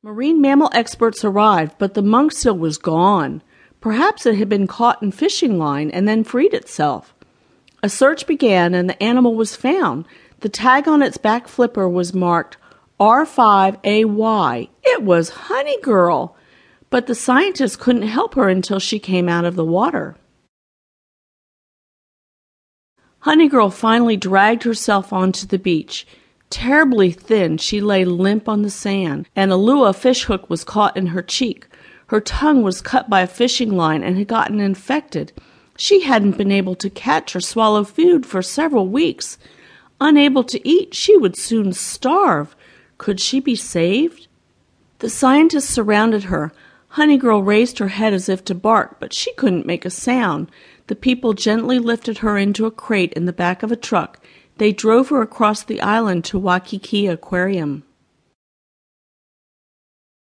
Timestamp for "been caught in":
4.48-5.10